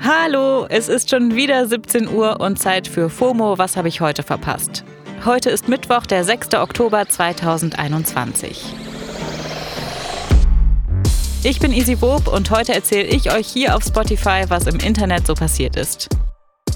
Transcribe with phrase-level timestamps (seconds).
[0.00, 3.58] Hallo, es ist schon wieder 17 Uhr und Zeit für FOMO.
[3.58, 4.84] Was habe ich heute verpasst?
[5.24, 6.54] Heute ist Mittwoch, der 6.
[6.54, 8.64] Oktober 2021.
[11.44, 15.26] Ich bin Easy Wob und heute erzähle ich euch hier auf Spotify, was im Internet
[15.26, 16.08] so passiert ist.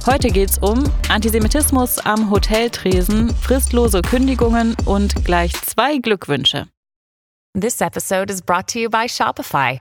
[0.06, 6.68] Heute geht's um Antisemitismus am Hoteltresen, fristlose Kündigungen und gleich zwei Glückwünsche.
[7.60, 9.80] This episode is brought to you by Shopify.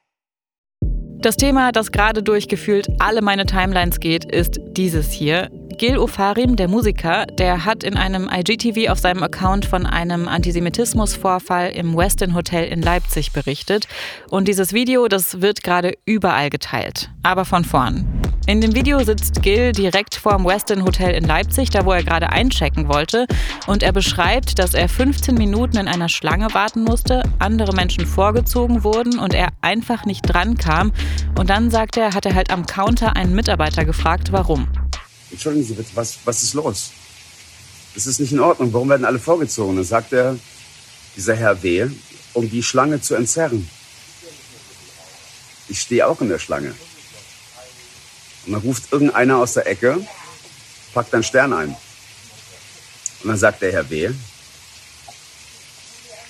[1.21, 5.51] Das Thema, das gerade durchgefühlt alle meine Timelines geht, ist dieses hier.
[5.77, 11.73] Gil Ofarim, der Musiker, der hat in einem IGTV auf seinem Account von einem Antisemitismusvorfall
[11.73, 13.87] im Westin Hotel in Leipzig berichtet.
[14.31, 17.11] Und dieses Video, das wird gerade überall geteilt.
[17.21, 18.20] Aber von vorn.
[18.47, 22.03] In dem Video sitzt Gil direkt vor dem Westin Hotel in Leipzig, da wo er
[22.03, 23.27] gerade einchecken wollte.
[23.67, 28.83] Und er beschreibt, dass er 15 Minuten in einer Schlange warten musste, andere Menschen vorgezogen
[28.83, 30.91] wurden und er einfach nicht dran kam.
[31.37, 34.67] Und dann sagt er, hat er halt am Counter einen Mitarbeiter gefragt, warum.
[35.29, 36.91] Entschuldigen Sie bitte, was, was ist los?
[37.93, 38.73] Das ist nicht in Ordnung.
[38.73, 39.75] Warum werden alle vorgezogen?
[39.75, 40.35] Dann sagt er,
[41.15, 41.87] dieser Herr W.,
[42.33, 43.69] um die Schlange zu entzerren.
[45.69, 46.73] Ich stehe auch in der Schlange.
[48.45, 50.05] Und dann ruft irgendeiner aus der Ecke,
[50.93, 51.75] packt einen Stern ein.
[53.21, 54.09] Und dann sagt der Herr W.,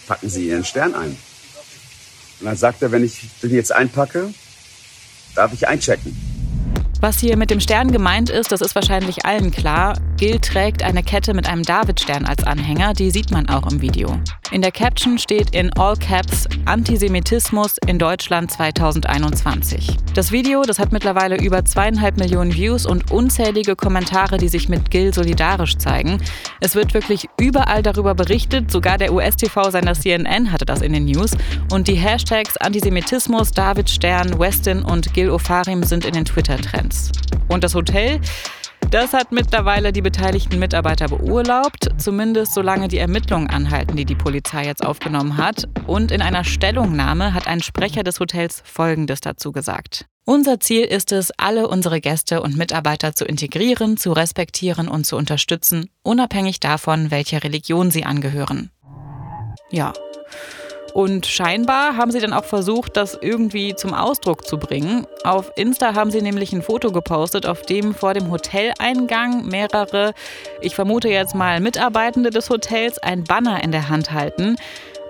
[0.08, 1.18] packen Sie Ihren Stern ein.
[2.40, 4.34] Und dann sagt er, wenn ich den jetzt einpacke,
[5.36, 6.18] darf ich einchecken.
[7.00, 9.98] Was hier mit dem Stern gemeint ist, das ist wahrscheinlich allen klar.
[10.22, 14.20] Gil trägt eine Kette mit einem Davidstern als Anhänger, die sieht man auch im Video.
[14.52, 19.98] In der Caption steht in All Caps Antisemitismus in Deutschland 2021.
[20.14, 24.92] Das Video, das hat mittlerweile über zweieinhalb Millionen Views und unzählige Kommentare, die sich mit
[24.92, 26.22] Gil solidarisch zeigen.
[26.60, 31.32] Es wird wirklich überall darüber berichtet, sogar der US-TV-Sender CNN hatte das in den News.
[31.72, 37.12] Und die Hashtags Antisemitismus, Davidstern, Westin und Gil Ofarim sind in den Twitter-Trends.
[37.48, 38.22] Und das Hotel?
[38.92, 44.66] Das hat mittlerweile die beteiligten Mitarbeiter beurlaubt, zumindest solange die Ermittlungen anhalten, die die Polizei
[44.66, 45.70] jetzt aufgenommen hat.
[45.88, 50.08] Und in einer Stellungnahme hat ein Sprecher des Hotels Folgendes dazu gesagt.
[50.26, 55.16] Unser Ziel ist es, alle unsere Gäste und Mitarbeiter zu integrieren, zu respektieren und zu
[55.16, 58.72] unterstützen, unabhängig davon, welcher Religion sie angehören.
[59.72, 59.94] Ja,
[60.94, 65.08] und scheinbar haben sie dann auch versucht, das irgendwie zum Ausdruck zu bringen.
[65.24, 70.14] Auf Insta haben sie nämlich ein Foto gepostet, auf dem vor dem Hoteleingang mehrere,
[70.62, 74.58] ich vermute jetzt mal Mitarbeitende des Hotels, ein Banner in der Hand halten.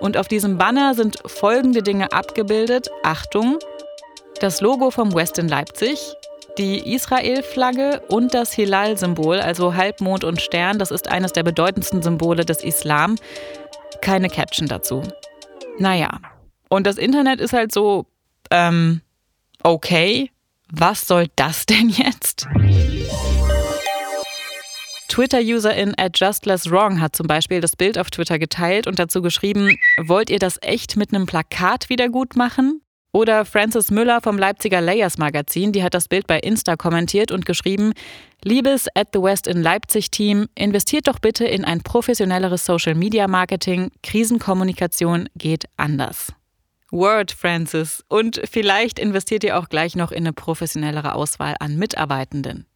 [0.00, 2.88] Und auf diesem Banner sind folgende Dinge abgebildet.
[3.02, 3.58] Achtung,
[4.40, 6.16] das Logo vom Westin Leipzig,
[6.58, 12.44] die Israel-Flagge und das Hilal-Symbol, also Halbmond und Stern, das ist eines der bedeutendsten Symbole
[12.44, 13.16] des Islam.
[14.00, 15.02] Keine Caption dazu.
[15.78, 16.20] Naja,
[16.68, 18.06] und das Internet ist halt so,
[18.50, 19.00] ähm,
[19.62, 20.30] okay,
[20.70, 22.46] was soll das denn jetzt?
[25.08, 30.30] Twitter-Userin at justlesswrong hat zum Beispiel das Bild auf Twitter geteilt und dazu geschrieben, wollt
[30.30, 32.80] ihr das echt mit einem Plakat wieder gut machen?
[33.12, 37.44] Oder Francis Müller vom Leipziger Layers Magazin, die hat das Bild bei Insta kommentiert und
[37.44, 37.92] geschrieben,
[38.42, 43.28] Liebes at the West in Leipzig Team, investiert doch bitte in ein professionelleres Social Media
[43.28, 43.90] Marketing.
[44.02, 46.32] Krisenkommunikation geht anders.
[46.90, 48.02] Word, Francis.
[48.08, 52.66] Und vielleicht investiert ihr auch gleich noch in eine professionellere Auswahl an Mitarbeitenden.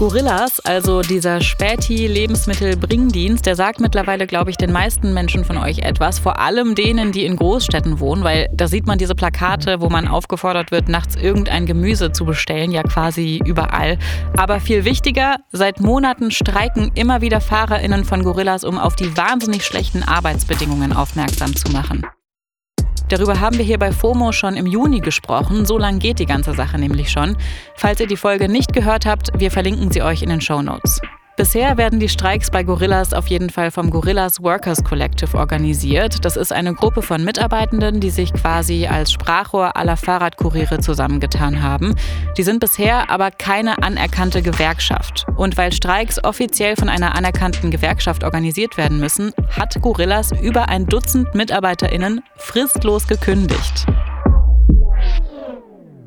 [0.00, 6.18] Gorillas, also dieser Späti-Lebensmittel-Bringdienst, der sagt mittlerweile, glaube ich, den meisten Menschen von euch etwas.
[6.18, 10.08] Vor allem denen, die in Großstädten wohnen, weil da sieht man diese Plakate, wo man
[10.08, 13.98] aufgefordert wird, nachts irgendein Gemüse zu bestellen, ja quasi überall.
[14.38, 19.66] Aber viel wichtiger, seit Monaten streiken immer wieder FahrerInnen von Gorillas, um auf die wahnsinnig
[19.66, 22.06] schlechten Arbeitsbedingungen aufmerksam zu machen.
[23.10, 25.66] Darüber haben wir hier bei FOMO schon im Juni gesprochen.
[25.66, 27.36] So lang geht die ganze Sache nämlich schon.
[27.74, 31.00] Falls ihr die Folge nicht gehört habt, wir verlinken sie euch in den Show Notes.
[31.40, 36.22] Bisher werden die Streiks bei Gorillas auf jeden Fall vom Gorillas Workers Collective organisiert.
[36.26, 41.94] Das ist eine Gruppe von Mitarbeitenden, die sich quasi als Sprachrohr aller Fahrradkuriere zusammengetan haben.
[42.36, 45.24] Die sind bisher aber keine anerkannte Gewerkschaft.
[45.34, 50.84] Und weil Streiks offiziell von einer anerkannten Gewerkschaft organisiert werden müssen, hat Gorillas über ein
[50.84, 53.86] Dutzend MitarbeiterInnen fristlos gekündigt.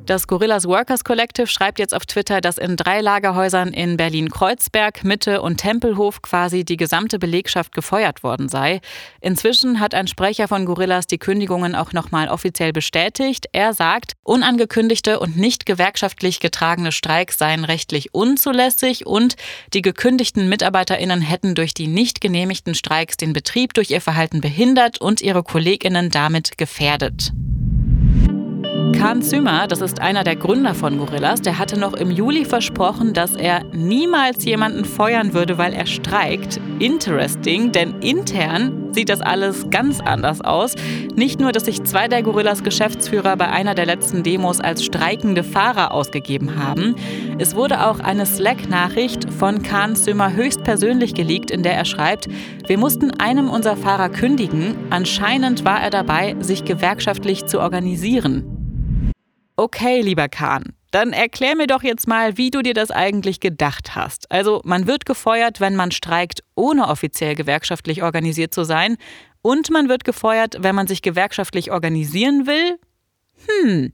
[0.06, 5.42] Das Gorillas Workers Collective schreibt jetzt auf Twitter, dass in drei Lagerhäusern in Berlin-Kreuzberg, Mitte
[5.42, 8.82] und Tempelhof quasi die gesamte Belegschaft gefeuert worden sei.
[9.22, 13.48] Inzwischen hat ein Sprecher von Gorillas die Kündigungen auch nochmal offiziell bestätigt.
[13.54, 19.38] Er sagt, unangekündigte und nicht gewerkschaftlich getragene Streiks seien rechtlich unzulässig und
[19.74, 25.00] die gekündigten MitarbeiterInnen hätten durch die nicht genehmigten Streiks den Betrieb durch ihr Verhalten behindert
[25.00, 27.32] und ihre KollegInnen damit gefährdet.
[28.92, 33.14] Kahn Zümer, das ist einer der Gründer von Gorillas, der hatte noch im Juli versprochen,
[33.14, 36.60] dass er niemals jemanden feuern würde, weil er streikt.
[36.80, 40.76] Interesting, denn intern sieht das alles ganz anders aus.
[41.16, 45.44] Nicht nur, dass sich zwei der Gorillas Geschäftsführer bei einer der letzten Demos als streikende
[45.44, 46.96] Fahrer ausgegeben haben.
[47.38, 52.28] Es wurde auch eine Slack-Nachricht von Kahn Zimmer höchstpersönlich geleakt, in der er schreibt,
[52.68, 54.76] wir mussten einem unserer Fahrer kündigen.
[54.90, 58.63] Anscheinend war er dabei, sich gewerkschaftlich zu organisieren.
[59.56, 63.96] Okay, lieber Kahn, dann erklär mir doch jetzt mal, wie du dir das eigentlich gedacht
[63.96, 64.32] hast.
[64.32, 68.98] Also, man wird gefeuert, wenn man streikt, ohne offiziell gewerkschaftlich organisiert zu sein.
[69.42, 72.80] Und man wird gefeuert, wenn man sich gewerkschaftlich organisieren will?
[73.48, 73.94] Hm.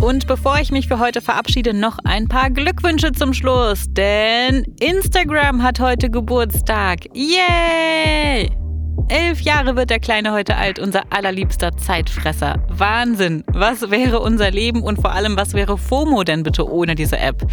[0.00, 3.86] Und bevor ich mich für heute verabschiede, noch ein paar Glückwünsche zum Schluss.
[3.88, 7.06] Denn Instagram hat heute Geburtstag.
[7.14, 8.63] Yay!
[9.08, 12.64] Elf Jahre wird der Kleine heute alt, unser allerliebster Zeitfresser.
[12.68, 13.44] Wahnsinn!
[13.48, 17.46] Was wäre unser Leben und vor allem, was wäre FOMO denn bitte ohne diese App?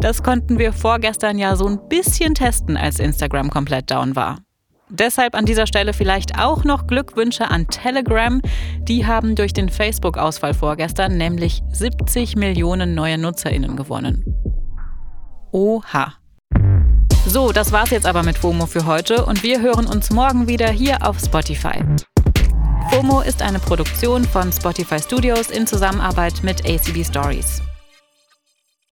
[0.00, 4.38] Das konnten wir vorgestern ja so ein bisschen testen, als Instagram komplett down war.
[4.88, 8.40] Deshalb an dieser Stelle vielleicht auch noch Glückwünsche an Telegram.
[8.82, 14.24] Die haben durch den Facebook-Ausfall vorgestern nämlich 70 Millionen neue NutzerInnen gewonnen.
[15.52, 16.14] Oha.
[17.36, 20.68] So, das war's jetzt aber mit FOMO für heute und wir hören uns morgen wieder
[20.68, 21.84] hier auf Spotify.
[22.88, 27.60] FOMO ist eine Produktion von Spotify Studios in Zusammenarbeit mit ACB Stories.